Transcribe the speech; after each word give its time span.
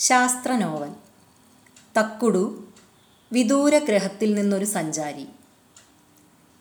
ശാസ്ത്ര 0.00 0.56
നോവൽ 0.56 0.92
തക്കുടു 1.98 2.64
വിദൂര 3.32 3.78
ഗ്രഹത്തിൽ 3.78 4.34
നിന്നൊരു 4.34 4.64
സഞ്ചാരി. 4.64 5.26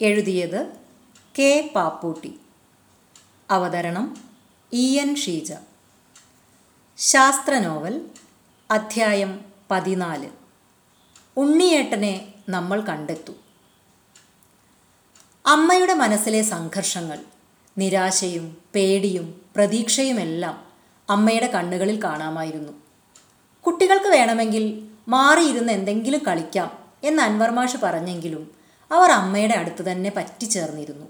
എഴുതിയത് 0.01 0.73
കെ 1.39 1.71
പാപ്പൂട്ടി. 1.75 2.39
അവതരണം 3.52 4.17
ഇ 4.73 4.99
എൻ 4.99 5.15
ഷീജ. 5.15 5.54
ശാസ്ത്ര 6.97 7.60
നോവൽ 7.60 8.02
അധ്യായം 8.71 9.46
പതിനാല്. 9.71 10.29
ഉണ്ണിയേട്ടനെ 11.37 12.33
നമ്മൾ 12.49 12.81
കണ്ടെത്തു. 12.81 13.33
അമ്മയുടെ 15.46 15.94
മനസ്സിലെ 15.94 16.41
സംഘർഷങ്ങൾ 16.41 17.20
നിരാശയും 17.77 18.58
പേടിയും 18.76 19.41
പ്രതീക്ഷയുമെല്ലാം 19.55 20.63
അമ്മയുടെ 21.09 21.48
കണ്ണുകളിൽ 21.48 22.03
കാണാമായിരുന്നു. 22.03 22.88
കുട്ടികൾക്ക് 23.70 24.05
വേണമെങ്കിൽ 24.05 24.88
മാറിയിരുന്ന് 25.07 25.73
എന്തെങ്കിലും 25.73 26.20
കളിക്കാം 26.27 26.77
എന്ന് 27.03 27.23
അൻവർമാഷ് 27.23 27.77
പറഞ്ഞെങ്കിലും 27.84 28.52
അവർ 28.91 29.12
അമ്മയുടെ 29.12 29.53
അടുത്ത് 29.53 29.91
തന്നെ 29.91 30.13
പറ്റിച്ചേർന്നിരുന്നു. 30.17 31.05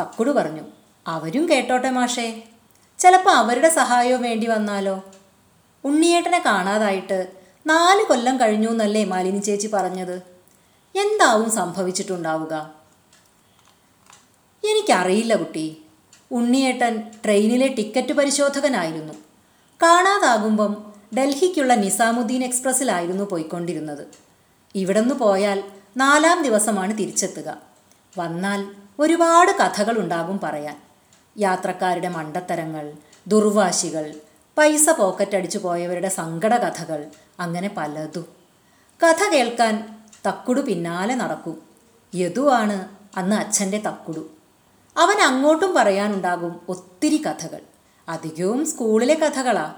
തക്കുടു 0.00 0.30
പറഞ്ഞു 0.30 0.62
അവരും 1.06 1.48
കേട്ടോട്ടെ 1.50 1.90
മാഷേ. 1.90 2.42
ചിലപ്പോൾ 2.98 3.30
അവരുടെ 3.30 3.68
സഹായവും 3.68 4.22
വേണ്ടി 4.22 4.46
വന്നാലോ? 4.46 5.04
ഉണ്ണിയേട്ടനെ 5.84 6.42
കാണാതായിട്ട് 6.46 7.32
നാല് 7.66 8.08
കൊല്ലം 8.08 8.40
കഴിഞ്ഞു 8.40 8.68
എന്നല്ലേ 8.68 9.04
മാലിനി 9.04 9.38
ചേച്ചി 9.38 9.66
പറഞ്ഞത്? 9.66 10.22
എന്താവും 10.98 11.50
സംഭവിച്ചിട്ടുണ്ടാവുക? 11.50 12.74
എനിക്കറിയില്ല 14.64 15.36
കുട്ടി. 15.36 15.82
ഉണ്ണിയേട്ടൻ 16.32 17.02
ട്രെയിനിലെ 17.24 17.68
ടിക്കറ്റ് 17.68 18.12
പരിശോധകനായിരുന്നു. 18.12 19.14
കാണാതാകുമ്പം 19.82 20.85
ഡൽഹിക്കുള്ള 21.14 21.74
നിസാമുദ്ദീൻ 21.74 22.44
എക്സ്പ്രസ്സിലായിരുന്നു 22.44 23.24
പോയിക്കൊണ്ടിരുന്നത്. 23.24 24.06
ഇവിടുന്ന് 24.74 25.14
പോയാൽ 25.14 25.64
നാലാം 25.96 26.42
ദിവസമാണ് 26.42 26.98
തിരിച്ചെത്തുക. 26.98 27.60
വന്നാൽ 28.18 28.66
ഒരുപാട് 28.98 29.50
കഥകളുണ്ടാകും 29.50 30.40
പറയാൻ. 30.42 30.82
യാത്രക്കാരുടെ 31.38 32.08
മണ്ടത്തരങ്ങൾ 32.08 32.92
ദുർവാശികൾ 33.26 34.14
പൈസ 34.58 34.90
പോക്കറ്റടിച്ചു 34.90 35.58
പോയവരുടെ 35.58 36.08
സങ്കട 36.08 36.56
കഥകൾ 36.56 37.06
അങ്ങനെ 37.40 37.70
പലതും. 37.76 38.26
കഥ 39.02 39.30
കേൾക്കാൻ 39.32 40.04
തക്കുടു 40.28 40.60
പിന്നാലെ 40.60 41.14
നടക്കും. 41.14 41.62
യദുവാണ് 42.14 42.88
അന്ന് 43.16 43.36
അച്ഛന്റെ 43.36 43.78
തക്കുടു. 43.78 44.30
അവൻ 44.96 45.22
അങ്ങോട്ടും 45.22 45.74
പറയാനുണ്ടാകും 45.74 46.60
ഒത്തിരി 46.68 47.16
കഥകൾ. 47.16 47.60
അധികവും 48.08 48.66
സ്കൂളിലെ 48.66 49.14
കഥകളാ. 49.14 49.74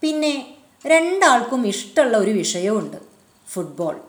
പിന്നെ 0.00 0.56
രണ്ടാൾക്കും 0.86 1.66
ഇഷ്ടമുള്ള 1.66 2.16
ഒരു 2.16 2.30
വിഷയമുണ്ട്. 2.30 2.96
ഫുട്ബോൾ. 3.52 4.00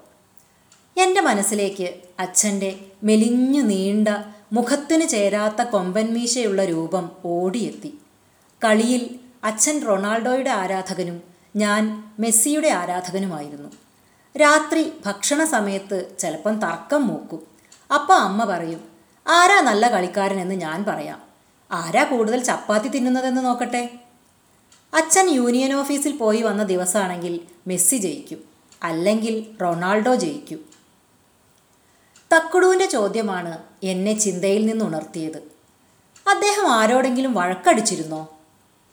എന്റെ 0.97 1.21
മനസ്സിലേക്ക് 1.21 1.93
അച്ഛന്റെ 2.19 2.79
മെലിഞ്ഞു 3.03 3.61
നീണ്ട 3.61 4.07
മുഖത്തിന് 4.53 5.07
ചേരാത്ത 5.07 5.61
കൊമ്പൻമീശയുള്ള 5.61 6.65
രൂപം 6.65 7.11
ഓടിയെത്തി. 7.25 7.99
കളിയിൽ 8.63 9.19
അച്ഛൻ 9.43 9.85
റൊണാൾഡോയുടെ 9.87 10.49
ആരാധകനും 10.49 11.21
ഞാൻ 11.55 12.11
മെസ്സിയുടെ 12.19 12.67
ആരാധകനുമായിരുന്നു. 12.67 13.69
രാത്രി 14.37 14.91
ഭക്ഷണ 15.05 15.43
സമയത്ത് 15.43 16.15
ചിലപ്പം 16.19 16.59
തർക്കം 16.59 17.07
മൂക്കും. 17.07 17.41
അപ്പം 17.93 18.15
അമ്മ 18.15 18.43
പറയും 18.43 18.81
ആരാ 19.27 19.61
നല്ല 19.61 19.91
കളിക്കാരനെന്ന് 19.91 20.55
ഞാൻ 20.55 20.85
പറയാം. 20.85 21.21
ആരാ 21.71 22.03
കൂടുതൽ 22.03 22.43
ചപ്പാത്തി 22.43 22.87
തിന്നുന്നതെന്ന് 22.87 23.45
നോക്കട്ടെ? 23.45 23.89
അച്ഛൻ 24.95 25.29
യൂണിയൻ 25.29 25.73
ഓഫീസിൽ 25.73 26.17
പോയി 26.17 26.41
വന്ന 26.41 26.63
ദിവസമാണെങ്കിൽ 26.63 27.39
മെസ്സി 27.67 27.95
ജയിക്കും. 27.95 28.43
അല്ലെങ്കിൽ 28.83 29.57
റൊണാൾഡോ 29.61 30.15
ജയിക്കും. 30.15 30.65
തക്കുടുവിന്റെ 32.35 32.85
ചോദ്യമാണ് 32.85 33.57
എന്നെ 33.83 34.19
ചിന്തയിൽ 34.19 34.65
നിന്ന് 34.65 34.85
ഉണർത്തിയത്. 34.85 35.37
അദ്ദേഹം 36.29 36.71
ആരോടെങ്കിലും 36.71 37.33
വഴക്കടിച്ചിരുന്നോ? 37.33 38.39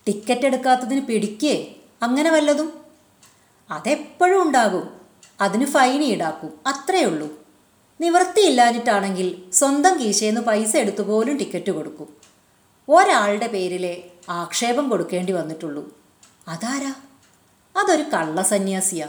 ടിക്കറ്റ് 0.06 0.46
എടുക്കാത്തതിന് 0.46 1.00
പിടിക്കേ? 1.00 1.74
അങ്ങനെ 2.02 2.30
വല്ലതും? 2.30 2.72
അതെപ്പോഴും 3.70 4.42
ഉണ്ടാകും. 4.42 5.00
അതിന് 5.40 5.64
ഫൈൻ 5.64 6.02
ഈടാക്കും. 6.02 6.60
അത്രയേ 6.66 7.04
ഉള്ളൂ. 7.04 7.46
നിവൃത്തിയില്ലാഞ്ഞിട്ടാണെങ്കിൽ 8.00 9.42
സ്വന്തം 9.52 10.00
കീശേന്ന് 10.00 10.40
പൈസ 10.40 10.76
എടുത്തുപോലും 10.76 11.36
ടിക്കറ്റ് 11.36 11.70
കൊടുക്കും. 11.70 12.16
ഒരാളുടെ 12.88 13.46
പേരിലെ 13.46 14.04
ആക്ഷേപം 14.28 14.88
കൊടുക്കേണ്ടി 14.88 15.32
വന്നിട്ടുള്ളൂ. 15.32 15.98
അതാരാ? 16.48 16.94
അതൊരു 17.76 18.02
കള്ളസന്യാസിയാ 18.02 19.08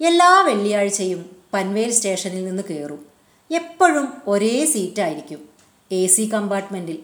എല്ലാ 0.00 0.42
വെള്ളിയാഴ്ചയും 0.42 1.36
പൻവേൽ 1.52 1.90
സ്റ്റേഷനിൽ 1.90 2.44
നിന്ന് 2.44 2.62
കയറും 2.70 3.06
എപ്പോഴും 3.50 4.22
ഒരേ 4.26 4.64
സീറ്റായിരിക്കും. 4.64 5.48
എ 5.92 6.06
സി 6.06 6.30
കമ്പാർട്ട്മെന്റിൽ 6.34 6.98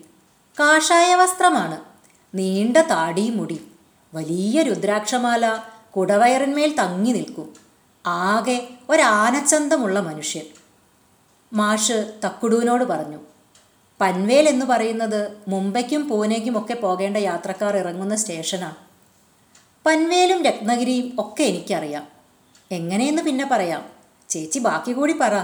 കാഷായ 0.61 1.15
വസ്ത്രമാണ്. 1.15 1.81
നീണ്ട 2.35 2.77
താടി 2.77 3.31
മുടി. 3.31 3.67
വലിയ 4.15 4.63
രുദ്രാക്ഷമാല 4.63 5.59
കുടവയറിന്മേൽ 5.97 6.77
തങ്ങി 6.77 7.13
നിൽക്കും. 7.13 7.55
ആകെ 8.07 8.69
ഒരാനച്ചന്തമുള്ള 8.91 10.01
മനുഷ്യൻ. 10.01 10.45
മാഷ് 11.53 12.21
തക്കുടുവിനോട് 12.25 12.85
പറഞ്ഞു. 12.85 13.19
പൻവേൽ 14.05 14.49
എന്ന് 14.49 14.67
പറയുന്നത് 14.67 15.37
മുംബൈക്കും 15.49 16.09
പൂനെക്കും 16.09 16.59
ഒക്കെ 16.59 16.75
പോകേണ്ട 16.75 17.17
യാത്രക്കാർ 17.17 17.77
ഇറങ്ങുന്ന 17.77 18.17
സ്റ്റേഷനാണ് 18.17 18.75
പൻവേലും 19.87 20.45
രത്നഗിരിയും 20.45 21.13
ഒക്കെ 21.19 21.43
എനിക്കറിയാം. 21.43 22.09
എങ്ങനെയെന്ന് 22.71 23.23
പിന്നെ 23.23 23.49
പറയാം. 23.53 23.85
ചേച്ചി 24.29 24.59
ബാക്കി 24.59 24.93
കൂടി 24.93 25.15
പറ. 25.21 25.35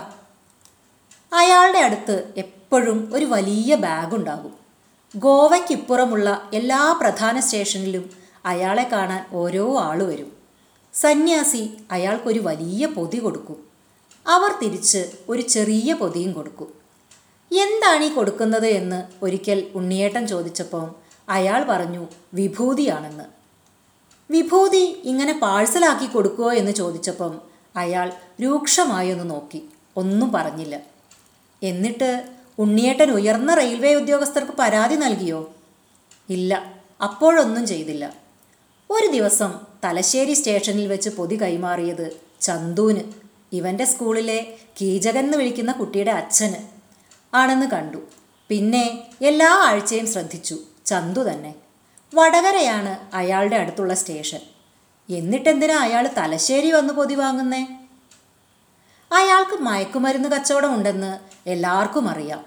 അയാളുടെ 1.32 1.78
അടുത്ത് 1.78 2.32
എപ്പോഴും 2.37 3.10
ഒരു 3.15 3.25
വലിയ 3.25 3.75
ബാഗുണ്ടാകും. 3.75 4.54
ഗോവയ്ക്കിപ്പുറമുള്ള 5.16 6.50
എല്ലാ 6.54 6.98
പ്രധാന 7.00 7.41
സ്റ്റേഷനിലും 7.41 8.10
അയാളെ 8.44 8.82
കാണാൻ 8.82 9.27
ഓരോ 9.32 9.81
ആൾ 9.81 10.03
വരും. 10.03 10.32
സന്യാസി 10.94 11.71
അയാൾക്കൊരു 11.91 12.41
വലിയ 12.41 12.87
പൊതി 12.87 13.19
കൊടുക്കും. 13.19 13.65
അവർ 14.27 14.50
തിരിച്ച് 14.62 15.10
ഒരു 15.28 15.42
ചെറിയ 15.42 15.92
പൊതിയും 15.92 16.32
കൊടുക്കും. 16.32 16.80
എന്താണ് 17.50 18.05
ഈ 18.05 18.09
കൊടുക്കുന്നത് 18.09 18.66
എന്ന് 18.66 19.25
ഒരിക്കൽ 19.25 19.66
ഉണ്ണിയേട്ടൻ 19.75 20.27
ചോദിച്ചപ്പോൾ 20.27 20.94
അയാൾ 21.28 21.65
പറഞ്ഞു 21.65 22.06
വിഭൂതിയാണെന്ന്. 22.34 23.25
വിഭൂതി 24.31 25.03
ഇങ്ങനെ 25.05 25.38
പാഴ്സലാക്കി 25.43 26.06
കൊടുക്കുമോ 26.06 26.53
എന്ന് 26.53 26.72
ചോദിച്ചപ്പം 26.72 27.41
അയാൾ 27.77 28.12
രൂക്ഷമായി 28.41 29.12
ഒന്ന് 29.12 29.31
നോക്കി 29.31 29.69
ഒന്നും 29.97 30.33
പറഞ്ഞില്ല. 30.33 30.81
എന്നിട്ട് 31.62 32.25
ഉണ്ണിയേട്ടൻ 32.59 33.10
ഉയർന്ന 33.10 33.55
റെയിൽവേ 33.55 33.94
ഉദ്യോഗസ്ഥർക്ക് 33.94 34.53
പരാതി 34.53 34.94
നൽകിയോ? 34.94 35.55
ഇല്ല 36.28 36.75
അപ്പോഴൊന്നും 37.03 37.66
ചെയ്തില്ല. 37.66 38.12
ഒരു 38.91 39.06
ദിവസം 39.06 39.53
തലശ്ശേരി 39.84 40.33
സ്റ്റേഷനിൽ 40.33 40.87
വെച്ച് 40.87 41.10
പൊതി 41.10 41.43
കൈമാറിയത് 41.43 42.16
ചന്തുവിന് 42.41 43.03
ഇവന്റെ 43.53 43.84
സ്കൂളിലെ 43.84 44.56
കീചകൻ 44.83 45.25
എന്ന് 45.25 45.37
വിളിക്കുന്ന 45.37 45.72
കുട്ടിയുടെ 45.72 46.10
അച്ഛന്. 46.10 46.80
ആണെന്ന് 47.35 47.67
കണ്ടു. 47.67 47.99
പിന്നെ 48.49 49.03
എല്ലാ 49.23 49.53
ആഴ്ചയും 49.53 50.07
ശ്രദ്ധിച്ചു. 50.07 50.59
ചന്തു 50.87 51.21
തന്നെ. 51.21 51.55
വടകരയാണ് 52.15 53.17
അയാളുടെ 53.17 53.57
അടുത്തുള്ള 53.57 53.95
സ്റ്റേഷൻ. 53.95 54.41
എന്നിട്ടെന്തിനാ 55.11 55.79
അയാൾ 55.79 56.11
തലശ്ശേരി 56.19 56.73
വന്ന് 56.73 56.95
പൊതി 56.95 57.15
വാങ്ങുന്നേ? 57.15 57.67
അയാൾക്ക് 59.13 59.63
മയക്കുമരുന്ന് 59.63 60.29
കച്ചവടം 60.29 60.75
ഉണ്ടെന്ന് 60.75 61.19
എല്ലാവർക്കും 61.49 62.09
അറിയാം. 62.09 62.45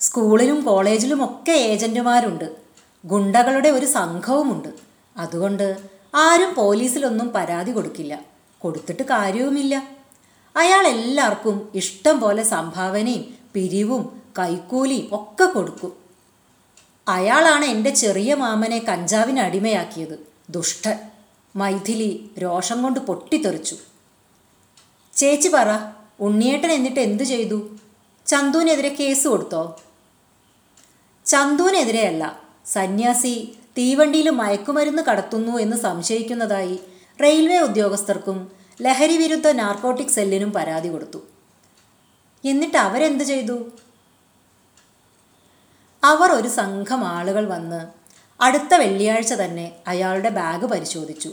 സ്കൂളിലും 0.00 0.64
കോളേജിലും 0.64 1.24
ഒക്കെ 1.24 1.52
ഏജന്റുമാരുണ്ട്. 1.52 2.56
ഗുണ്ടകളുടെ 3.04 3.68
ഒരു 3.68 3.86
സംഘവുമുണ്ട്. 3.86 4.68
അതുകൊണ്ട് 5.16 5.76
ആരും 6.14 6.54
പോലീസിലൊന്നും 6.54 7.32
പരാതി 7.32 7.72
കൊടുക്കില്ല. 7.72 8.20
കൊടുത്തിട്ട് 8.58 9.02
കാര്യവുമില്ല. 9.02 9.82
അയാൾ 10.56 10.86
എല്ലാവർക്കും 10.86 11.72
ഇഷ്ടം 11.74 12.20
പോലെ 12.20 12.42
സംഭാവനയും 12.42 13.41
പിരിവും 13.54 14.22
കൈക്കൂലിയും 14.38 15.08
ഒക്കെ 15.12 15.44
കൊടുക്കും. 15.44 15.92
അയാളാണ് 17.08 17.64
എന്റെ 17.64 17.90
ചെറിയ 17.90 18.34
മാമനെ 18.34 18.78
കഞ്ചാവിന് 18.78 19.40
അടിമയാക്കിയത്. 19.40 20.26
ദുഷ്ടൻ. 20.50 20.98
മൈഥിലി 21.56 22.30
രോഷം 22.38 22.82
കൊണ്ട് 22.82 23.00
പൊട്ടിത്തെറിച്ചു. 23.00 23.76
ചേച്ചി 25.16 25.48
പറ 25.48 25.92
ഉണ്ണിയേട്ടൻ 26.20 26.72
എന്നിട്ട് 26.72 27.00
എന്തു 27.00 27.24
ചെയ്തു? 27.24 27.68
ചന്തുവിനെതിരെ 28.26 28.88
കേസ് 28.88 29.28
കൊടുത്തോ? 29.28 29.80
ചന്തുവിനെതിരെയല്ല. 31.26 32.40
സന്യാസി 32.66 33.52
തീവണ്ടിയിൽ 33.78 34.30
മയക്കുമരുന്ന് 34.30 35.02
കടത്തുന്നു 35.02 35.58
എന്ന് 35.58 35.76
സംശയിക്കുന്നതായി 35.76 36.80
റെയിൽവേ 37.22 37.58
ഉദ്യോഗസ്ഥർക്കും 37.58 38.50
ലഹരി 38.82 39.16
വിരുദ്ധ 39.16 39.50
നാർക്കോട്ടിക് 39.50 40.06
സെല്ലിനും 40.06 40.52
പരാതി 40.52 40.88
കൊടുത്തു. 40.88 41.31
എന്നിട്ട് 42.44 42.76
അവരെന്ത് 42.76 43.24
ചെയ്തു? 43.24 43.64
അവർ 46.04 46.32
ഒരു 46.32 46.48
സംഘം 46.48 47.04
ആളുകൾ 47.04 47.48
വന്ന് 47.48 47.86
അടുത്ത 48.42 48.74
വെള്ളിയാഴ്ച 48.74 49.32
തന്നെ 49.32 49.72
അയാളുടെ 49.86 50.28
ബാഗ് 50.28 50.66
പരിശോധിച്ചു. 50.66 51.30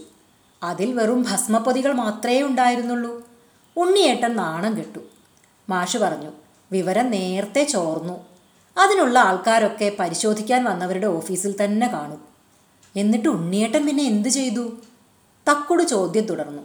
അതിൽ 0.63 0.93
വെറും 0.93 1.23
ഭസ്മപ്പൊതികൾ 1.23 1.91
മാത്രമേ 1.93 2.41
ഉണ്ടായിരുന്നുള്ളൂ. 2.41 3.29
ഉണ്ണിയേട്ടൻ 3.77 4.35
നാണം 4.35 4.77
കെട്ടു. 4.77 4.99
മാഷ് 5.69 5.97
പറഞ്ഞു 5.97 6.31
വിവരം 6.71 7.11
നേരത്തെ 7.11 7.63
ചോർന്നു. 7.63 8.25
അതിനുള്ള 8.77 9.19
ആൾക്കാരൊക്കെ 9.19 9.95
പരിശോധിക്കാൻ 9.99 10.63
വന്നവരുടെ 10.63 11.07
ഓഫീസിൽ 11.07 11.63
തന്നെ 11.63 11.87
കാണും. 11.87 12.23
എന്നിട്ട് 12.95 13.29
ഉണ്ണിയേട്ടൻ 13.29 13.85
പിന്നെ 13.85 14.03
എന്ത് 14.03 14.29
ചെയ്തു? 14.29 14.71
തക്കുടു 15.51 15.83
ചോദ്യം 15.83 16.25
തുടർന്നു. 16.25 16.63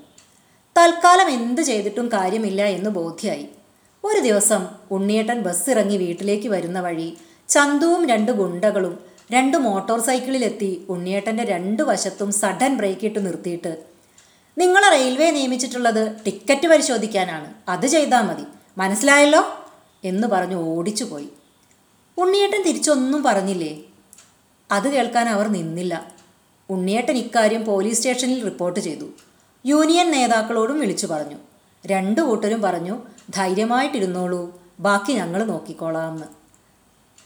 തൽക്കാലം 0.78 1.30
എന്ത് 1.30 1.62
ചെയ്തിട്ടും 1.62 2.08
കാര്യമില്ല 2.12 2.62
എന്ന് 2.62 2.90
ബോധ്യായി. 2.90 3.48
ഒരു 4.04 4.20
ദിവസം 4.20 4.66
ഉണ്ണിയേട്ടൻ 4.90 5.40
ബസ് 5.40 5.70
ഇറങ്ങി 5.70 5.96
വീട്ടിലേക്ക് 5.96 6.48
വരുന്ന 6.48 6.80
വഴി 6.80 7.16
ചന്തുവും 7.48 8.08
രണ്ട് 8.08 8.32
ഗുണ്ടകളും 8.32 8.98
രണ്ട് 9.32 9.56
മോട്ടോർ 9.56 10.00
സൈക്കിളിലെത്തി 10.00 10.86
ഉണ്ണിയേട്ടന്റെ 10.88 11.44
രണ്ട് 11.44 11.82
വശത്തും 11.82 12.32
സഡൻ 12.32 12.76
ബ്രേക്ക് 12.76 13.04
ഇട്ട് 13.04 13.26
നിർത്തിയിട്ട് 13.26 13.84
നിങ്ങളെ 14.58 14.88
റെയിൽവേ 14.90 15.30
നിയമിച്ചിട്ടുള്ളത് 15.30 16.16
ടിക്കറ്റ് 16.26 16.66
പരിശോധിക്കാനാണ്. 16.66 17.54
അത് 17.68 17.86
ചെയ്താൽ 17.86 18.22
മതി. 18.22 18.42
മനസ്സിലായല്ലോ? 18.78 19.64
എന്ന് 20.04 20.28
പറഞ്ഞു 20.28 20.56
ഓടിച്ചു 20.56 21.04
പോയി 21.04 21.28
ഉണ്ണിയേട്ടൻ 22.18 22.62
തിരിച്ചൊന്നും 22.62 23.22
പറഞ്ഞില്ലേ? 23.22 23.80
അത് 24.70 24.88
കേൾക്കാൻ 24.88 25.28
അവർ 25.28 25.48
നിന്നില്ല. 25.48 26.14
ഉണ്ണിയേട്ടൻ 26.70 27.16
ഇക്കാര്യം 27.16 27.64
പോലീസ് 27.64 27.96
സ്റ്റേഷനിൽ 27.96 28.44
റിപ്പോർട്ട് 28.44 28.80
ചെയ്തു. 28.80 29.06
യൂണിയൻ 29.66 30.10
നേതാക്കളോടും 30.10 30.80
വിളിച്ചു 30.80 31.06
പറഞ്ഞു. 31.06 31.36
രണ്ടു 31.86 32.20
കൂട്ടരും 32.20 32.62
പറഞ്ഞു 32.62 33.02
ധൈര്യമായിട്ടിരുന്നോളൂ. 33.30 34.62
ബാക്കി 34.80 35.12
ഞങ്ങൾ 35.12 35.44
നോക്കിക്കോളാം 35.44 36.24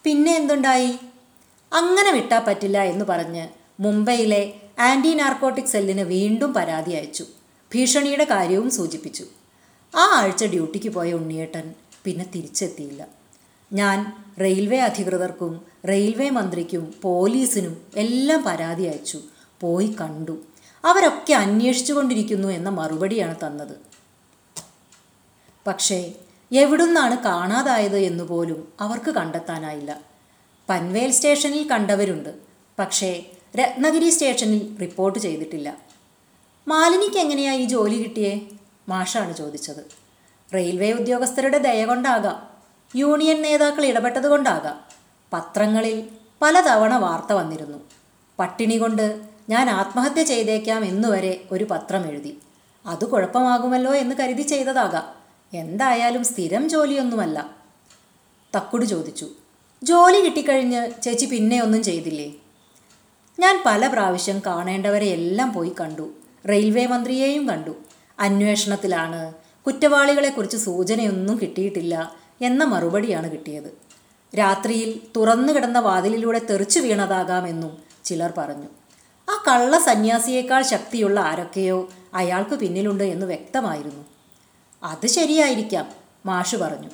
പിന്നെ 0.04 0.36
എന്തുണ്ടായി? 0.36 0.98
അങ്ങനെ 1.72 2.12
വിട്ടാൽ 2.12 2.40
പറ്റില്ല 2.40 2.82
എന്ന് 2.82 3.04
പറഞ്ഞ് 3.04 3.48
മുംബൈയിലെ 3.80 4.54
ആന്റി 4.78 5.14
നാർക്കോട്ടിക് 5.14 5.64
സെല്ലിന് 5.64 6.00
വീണ്ടും 6.00 6.54
പരാതി 6.54 6.90
അയച്ചു. 6.90 7.24
ഭീഷണിയുടെ 7.74 8.24
കാര്യവും 8.24 8.70
സൂചിപ്പിച്ചു. 8.70 9.24
ആ 9.96 10.10
ആഴ്ച 10.14 10.44
ഡ്യൂട്ടിക്ക് 10.44 10.88
പോയ 10.88 11.12
ഉണ്ണിയേട്ടൻ 11.12 11.74
പിന്നെ 12.04 12.30
തിരിച്ചെത്തിയില്ല. 12.34 13.06
ഞാൻ 13.72 14.24
റെയിൽവേ 14.40 14.78
അധികൃതർക്കും 14.78 15.60
റെയിൽവേ 15.88 16.30
മന്ത്രിക്കും 16.30 16.94
പോലീസിനും 17.02 17.86
എല്ലാം 17.96 18.42
പരാതി 18.42 18.82
അയച്ചു. 18.82 19.20
പോയി 19.60 19.86
കണ്ടു. 19.86 20.38
അവരൊക്കെ 20.84 21.32
അന്വേഷിച്ചു 21.32 21.92
കൊണ്ടിരിക്കുന്നു 21.92 22.48
എന്ന 22.48 22.68
മറുപടിയാണ് 22.68 23.36
തന്നത്. 23.46 23.76
പക്ഷേ 25.68 26.12
എവിടുന്നാണ് 26.52 27.22
കാണാതായത് 27.22 27.98
എന്നുപോലും 27.98 28.72
അവർക്ക് 28.80 29.10
കണ്ടെത്താനായില്ല. 29.10 30.00
പൻവേൽ 30.68 31.10
സ്റ്റേഷനിൽ 31.10 31.68
കണ്ടവരുണ്ട്. 31.68 32.34
പക്ഷേ 32.78 33.26
രത്നഗിരി 33.56 34.10
സ്റ്റേഷനിൽ 34.10 34.76
റിപ്പോർട്ട് 34.80 35.18
ചെയ്തിട്ടില്ല. 35.18 35.76
മാലിനിക്ക് 36.68 37.18
എങ്ങനെയാ 37.18 37.52
ഈ 37.52 37.64
ജോലി 37.64 38.02
കിട്ടിയേ? 38.02 38.40
മാഷാണ് 38.88 39.36
ചോദിച്ചത്. 39.36 39.86
റെയിൽവേ 40.54 40.92
ഉദ്യോഗസ്ഥരുടെ 40.92 41.58
ദയ 41.58 41.84
കൊണ്ടാകാം. 41.84 42.48
യൂണിയൻ 42.96 43.42
നേതാക്കൾ 43.42 43.86
ഇടപെട്ടത് 43.86 44.26
കൊണ്ടാകാം. 44.26 44.80
പത്രങ്ങളിൽ 45.32 46.08
പലതവണ 46.42 46.96
വാർത്ത 46.96 47.32
വന്നിരുന്നു. 47.32 47.78
പട്ടിണി 48.38 48.76
കൊണ്ട് 48.76 49.20
ഞാൻ 49.48 49.70
ആത്മഹത്യ 49.70 50.22
ചെയ്തേക്കാം 50.22 50.84
എന്നുവരെ 50.84 51.44
ഒരു 51.52 51.66
പത്രം 51.70 52.06
എഴുതി. 52.06 52.38
അത് 52.86 53.04
കുഴപ്പമാകുമല്ലോ 53.04 53.94
എന്ന് 53.94 54.16
കരുതി 54.16 54.42
ചെയ്തതാകാം. 54.42 55.17
എന്തായാലും 55.52 56.24
സ്ഥിരം 56.24 56.68
ജോലിയൊന്നുമല്ല. 56.68 57.56
തക്കുട് 58.56 58.84
ചോദിച്ചു. 58.84 59.28
ജോലി 59.82 60.24
കിട്ടിക്കഴിഞ്ഞ് 60.24 61.02
ചേച്ചി 61.02 61.26
പിന്നെ 61.26 61.62
ഒന്നും 61.62 61.82
ചെയ്തില്ലേ? 61.82 62.32
ഞാൻ 63.40 63.62
പല 63.66 63.86
പ്രാവശ്യം 63.86 64.42
കാണേണ്ടവരെ 64.46 65.06
എല്ലാം 65.06 65.52
പോയി 65.52 65.72
കണ്ടു. 65.80 66.10
റെയിൽവേ 66.48 66.86
മന്ത്രിയെയും 66.86 67.48
കണ്ടു. 67.48 67.70
അന്വേഷണത്തിലാണ്. 68.18 69.34
കുറ്റവാളികളെക്കുറിച്ച് 69.66 70.56
സൂചനയൊന്നും 70.56 71.38
കിട്ടിയിട്ടില്ല 71.38 72.12
എന്ന 72.42 72.64
മറുപടിയാണ് 72.64 73.32
കിട്ടിയത്. 73.32 73.78
രാത്രിയിൽ 74.38 75.00
തുറന്നു 75.16 75.52
കിടന്ന 75.52 75.78
വാതിലിലൂടെ 75.78 76.38
തെറിച്ചു 76.38 76.80
വീണതാകാമെന്നും 76.80 77.78
ചിലർ 78.04 78.32
പറഞ്ഞു. 78.38 78.66
ആ 79.30 79.44
കള്ള 79.48 79.78
സന്യാസിയേക്കാൾ 79.78 80.62
ശക്തിയുള്ള 80.62 81.20
ആരൊക്കെയോ 81.20 81.88
അയാൾക്ക് 82.14 82.54
പിന്നിലുണ്ട് 82.54 83.04
എന്ന് 83.04 83.26
വ്യക്തമായിരുന്നു. 83.26 84.17
അത് 84.82 85.06
ശരിയായിരിക്കാം 85.06 85.88
മാഷ് 86.26 86.56
പറഞ്ഞു. 86.56 86.90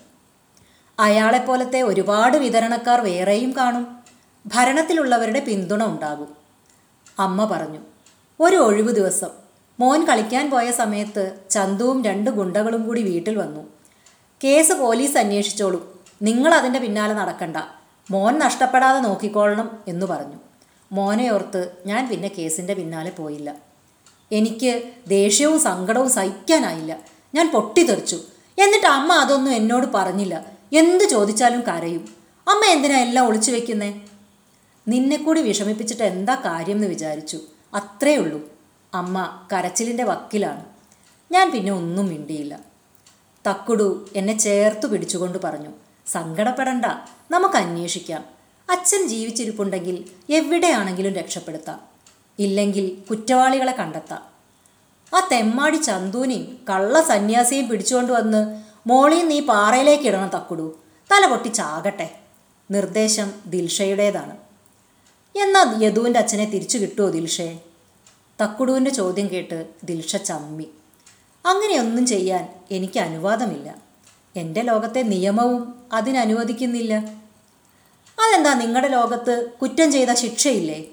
അയാളെപ്പോലത്തെ 0.98 1.82
ഒരുപാട് 1.82 2.36
വിതരണക്കാർ 2.36 3.00
വേറെയും 3.00 3.56
കാണും. 3.56 3.96
ഭരണത്തിലുള്ളവരുടെ 4.46 5.40
പിന്തുണ 5.40 5.84
ഉണ്ടാകും. 5.84 6.36
അമ്മ 7.18 7.44
പറഞ്ഞു 7.44 7.78
ഒരു 8.40 8.56
ഒഴിവു 8.56 8.90
ദിവസം. 8.90 9.28
മോൻ 9.80 10.04
കളിക്കാൻ 10.04 10.50
പോയ 10.50 10.70
സമയത്ത് 10.70 11.38
ചന്തുവും 11.50 12.04
രണ്ട് 12.04 12.30
ഗുണ്ടകളും 12.30 12.86
കൂടി 12.86 13.02
വീട്ടിൽ 13.02 13.36
വന്നു. 13.36 13.60
കേസ് 14.44 14.72
പോലീസ് 14.72 15.18
അന്വേഷിച്ചോളൂ. 15.18 16.02
നിങ്ങൾ 16.22 16.54
അതിന്റെ 16.54 16.78
പിന്നാലെ 16.78 17.14
നടക്കണ്ട. 17.14 17.56
മോൻ 18.10 18.38
നഷ്ടപ്പെടാതെ 18.38 19.00
നോക്കിക്കൊള്ളണം 19.00 19.78
എന്ന് 19.88 20.06
പറഞ്ഞു. 20.06 20.36
മോനെ 20.92 21.30
ഓർത്ത് 21.30 21.72
ഞാൻ 21.86 22.08
പിന്നെ 22.08 22.28
കേസിന്റെ 22.28 22.74
പിന്നാലെ 22.74 23.10
പോയില്ല. 23.10 23.54
എനിക്ക് 24.32 24.92
ദേഷ്യവും 25.06 25.60
സങ്കടവും 25.60 26.10
സഹിക്കാനായില്ല. 26.10 27.13
ഞാൻ 27.34 27.50
പൊട്ടിത്തെറിച്ചു. 27.50 28.16
എന്നിട്ട് 28.58 28.86
അമ്മ 28.86 29.12
അതൊന്നും 29.12 29.52
എന്നോട് 29.52 29.86
പറഞ്ഞില്ല. 29.94 30.46
എന്ത് 30.72 31.04
ചോദിച്ചാലും 31.04 31.60
കരയും. 31.60 32.14
അമ്മ 32.48 32.64
എന്തിനാ 32.64 32.98
എല്ലാം 32.98 33.28
ഒളിച്ചു 33.28 33.52
വെക്കുന്നേ? 33.52 34.00
നിന്നെ 34.88 35.16
കൂടി 35.16 35.40
വിഷമിപ്പിച്ചിട്ട് 35.40 36.02
എന്താ 36.02 36.34
കാര്യം 36.34 36.74
എന്ന് 36.74 36.86
വിചാരിച്ചു. 36.86 37.40
അത്രേ 37.74 38.16
ഉള്ളൂ. 38.16 38.40
അമ്മ 38.94 39.46
കരച്ചിലിന്റെ 39.52 40.04
വക്കിലാണ്. 40.04 40.64
ഞാൻ 41.32 41.50
പിന്നെ 41.50 41.72
ഒന്നും 41.72 42.06
മിണ്ടിയില്ല. 42.06 42.58
തക്കുടു 43.50 44.08
എന്നെ 44.16 44.38
ചേർത്ത് 44.38 44.86
പിടിച്ചുകൊണ്ട് 44.86 45.38
പറഞ്ഞു. 45.44 45.68
സങ്കടപ്പെടണ്ട. 46.06 46.84
നമുക്ക് 47.30 47.54
അന്വേഷിക്കാം. 47.54 48.24
അച്ഛൻ 48.70 49.08
ജീവിച്ചിരിപ്പുണ്ടെങ്കിൽ 49.08 50.04
എവിടെയാണെങ്കിലും 50.30 51.14
രക്ഷപ്പെടുത്താം. 51.14 51.80
ഇല്ലെങ്കിൽ 52.38 53.02
കുറ്റവാളികളെ 53.10 53.72
കണ്ടെത്താം. 53.72 54.33
ആ 55.14 55.28
തെമ്മാടി 55.32 55.76
ചന്തൂനെയും 55.76 56.58
കള്ള 56.70 57.02
സന്യാസിയും 57.02 57.68
പിടിച്ചുകൊണ്ട് 57.68 58.12
വന്ന് 58.12 58.62
മോളിയും 58.86 59.28
നീ 59.28 59.40
പാറയിലേക്ക് 59.40 60.04
ഇടണം 60.04 60.30
തക്കുടു. 60.36 60.78
തല 61.12 61.26
പൊട്ടി 61.26 61.48
ചാകട്ടെ 61.48 62.10
നിർദ്ദേശം 62.70 63.32
ദിൽഷയുടേതാണ്. 63.46 64.36
എന്നാൽ 65.38 65.84
യദുവിന്റെ 65.84 66.20
അച്ഛനെ 66.20 66.44
തിരിച്ചു 66.44 66.78
കിട്ടുമോ 66.78 67.08
ദിൽഷേ 67.08 67.58
തക്കുടുവിന്റെ 68.42 68.90
ചോദ്യം 68.90 69.30
കേട്ട് 69.30 69.66
ദിൽഷ 69.84 70.16
ചമ്മി. 70.16 70.66
അങ്ങനെയൊന്നും 71.46 72.06
ചെയ്യാൻ 72.06 72.48
എനിക്ക് 72.70 73.00
അനുവാദമില്ല. 73.00 73.74
എന്റെ 74.36 74.62
ലോകത്തെ 74.62 75.02
നിയമവും 75.02 75.74
അതിനനുവദിക്കുന്നില്ല. 75.92 76.94
അതെന്താ 78.18 78.54
നിങ്ങളുടെ 78.54 78.88
ലോകത്ത് 78.88 79.50
കുറ്റം 79.62 79.92
ചെയ്ത 79.92 80.10
ശിക്ഷയില്ലേ? 80.10 80.84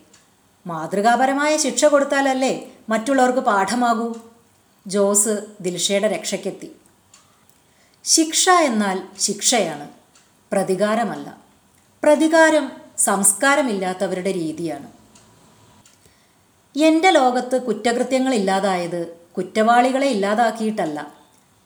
മാതൃകാപരമായ 0.68 1.58
ശിക്ഷ 1.58 1.86
കൊടുത്താലല്ലേ 1.86 2.68
മറ്റുള്ളവർക്ക് 2.92 3.40
പാഠമാകൂ. 3.40 4.14
ജോസ് 4.88 5.46
ദിൽഷയുടെ 5.62 6.08
രക്ഷയ്ക്കെത്തി. 6.08 6.72
ശിക്ഷ 8.04 8.50
എന്നാൽ 8.50 9.02
ശിക്ഷയാണ് 9.20 9.90
പ്രതികാരമല്ല. 10.52 11.38
പ്രതികാരം 12.04 12.72
സംസ്കാരമില്ലാത്തവരുടെ 12.98 14.32
രീതിയാണ്. 14.32 14.88
എന്റെ 16.76 17.10
ലോകത്ത് 17.10 17.62
കുറ്റകൃത്യങ്ങൾ 17.62 18.34
ഇല്ലാതായത് 18.34 19.18
കുറ്റവാളികളെ 19.38 20.08
ഇല്ലാതാക്കിയിട്ടല്ല. 20.08 21.14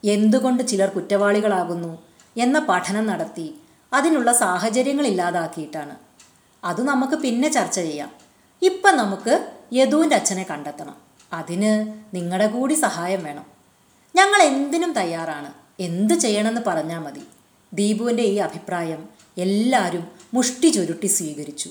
എന്തുകൊണ്ട് 0.03 0.63
ചിലർ 0.67 0.89
കുറ്റവാളികളാകുന്നു 0.89 2.03
എന്ന 2.37 2.59
പഠനം 2.59 3.05
നടത്തി 3.05 3.61
അതിനുള്ള 3.93 4.31
സാഹചര്യങ്ങൾ 4.33 5.07
ഇല്ലാതാക്കിയിട്ടാണ്. 5.07 5.95
അത് 6.63 6.83
നമുക്ക് 6.83 7.13
പിന്നെ 7.13 7.51
ചർച്ച 7.51 7.79
ചെയ്യാം. 7.79 8.11
ഇപ്പം 8.61 8.97
നമുക്ക് 8.97 9.47
യദുവിന്റെ 9.73 10.15
അച്ഛനെ 10.15 10.43
കണ്ടെത്തണം. 10.43 11.04
അതിന് 11.35 11.71
നിങ്ങളുടെ 12.15 12.47
കൂടി 12.47 12.73
സഹായം 12.73 13.23
വേണം. 13.23 13.45
ഞങ്ങൾ 14.15 14.41
എന്തിനും 14.41 14.93
തയ്യാറാണ്. 14.93 15.53
എന്ത് 15.79 16.13
ചെയ്യണമെന്ന് 16.13 16.61
പറഞ്ഞാൽ 16.67 16.99
മതി. 16.99 17.23
ദീപുവിന്റെ 17.73 18.23
ഈ 18.23 18.35
അഭിപ്രായം 18.35 19.01
എല്ലാവരും 19.37 20.07
മുഷ്ടി 20.33 20.67
ചുരുട്ടി 20.67 21.07
സ്വീകരിച്ചു. 21.07 21.69